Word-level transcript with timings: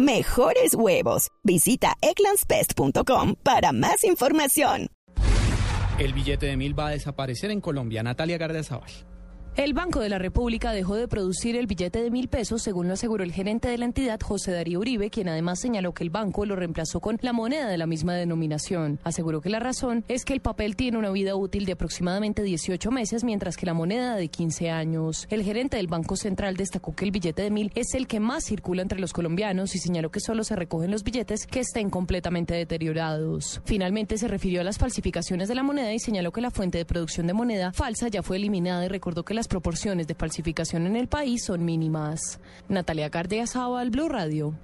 mejores 0.00 0.74
huevos. 0.74 1.28
Visita 1.44 1.94
egglandsbest.com 2.00 3.36
para 3.42 3.72
más 3.72 4.04
información. 4.04 4.88
El 5.98 6.14
billete 6.14 6.46
de 6.46 6.56
mil 6.56 6.78
va 6.78 6.88
a 6.88 6.90
desaparecer 6.92 7.50
en 7.50 7.60
Colombia. 7.60 8.02
Natalia 8.02 8.38
Gardiazabal. 8.38 8.90
El 9.56 9.74
Banco 9.74 9.98
de 9.98 10.08
la 10.08 10.18
República 10.18 10.70
dejó 10.70 10.94
de 10.94 11.08
producir 11.08 11.56
el 11.56 11.66
billete 11.66 12.00
de 12.00 12.10
mil 12.10 12.28
pesos, 12.28 12.62
según 12.62 12.86
lo 12.86 12.94
aseguró 12.94 13.24
el 13.24 13.32
gerente 13.32 13.68
de 13.68 13.78
la 13.78 13.84
entidad, 13.84 14.20
José 14.20 14.52
Darío 14.52 14.78
Uribe, 14.78 15.10
quien 15.10 15.28
además 15.28 15.58
señaló 15.58 15.92
que 15.92 16.04
el 16.04 16.10
banco 16.10 16.46
lo 16.46 16.54
reemplazó 16.54 17.00
con 17.00 17.18
la 17.20 17.32
moneda 17.32 17.68
de 17.68 17.76
la 17.76 17.88
misma 17.88 18.14
denominación. 18.14 19.00
Aseguró 19.02 19.40
que 19.40 19.50
la 19.50 19.58
razón 19.58 20.04
es 20.06 20.24
que 20.24 20.34
el 20.34 20.40
papel 20.40 20.76
tiene 20.76 20.98
una 20.98 21.10
vida 21.10 21.34
útil 21.34 21.66
de 21.66 21.72
aproximadamente 21.72 22.44
18 22.44 22.90
meses, 22.92 23.24
mientras 23.24 23.56
que 23.56 23.66
la 23.66 23.74
moneda 23.74 24.14
de 24.14 24.28
15 24.28 24.70
años. 24.70 25.26
El 25.30 25.42
gerente 25.42 25.78
del 25.78 25.88
Banco 25.88 26.14
Central 26.14 26.56
destacó 26.56 26.94
que 26.94 27.04
el 27.04 27.10
billete 27.10 27.42
de 27.42 27.50
mil 27.50 27.72
es 27.74 27.94
el 27.94 28.06
que 28.06 28.20
más 28.20 28.44
circula 28.44 28.82
entre 28.82 29.00
los 29.00 29.12
colombianos 29.12 29.74
y 29.74 29.78
señaló 29.78 30.10
que 30.10 30.20
solo 30.20 30.44
se 30.44 30.54
recogen 30.54 30.92
los 30.92 31.02
billetes 31.02 31.48
que 31.48 31.60
estén 31.60 31.90
completamente 31.90 32.54
deteriorados. 32.54 33.60
Finalmente 33.64 34.16
se 34.16 34.28
refirió 34.28 34.60
a 34.60 34.64
las 34.64 34.78
falsificaciones 34.78 35.48
de 35.48 35.56
la 35.56 35.64
moneda 35.64 35.92
y 35.92 35.98
señaló 35.98 36.30
que 36.30 36.40
la 36.40 36.52
fuente 36.52 36.78
de 36.78 36.84
producción 36.84 37.26
de 37.26 37.34
moneda 37.34 37.72
falsa 37.72 38.06
ya 38.06 38.22
fue 38.22 38.36
eliminada 38.36 38.84
y 38.84 38.88
recordó 38.88 39.24
que 39.24 39.39
las 39.40 39.48
proporciones 39.48 40.06
de 40.06 40.14
falsificación 40.14 40.86
en 40.86 40.96
el 40.96 41.08
país 41.08 41.44
son 41.46 41.64
mínimas. 41.64 42.40
Natalia 42.68 43.08
Cardia 43.08 43.46
al 43.80 43.88
Blue 43.88 44.06
Radio. 44.06 44.54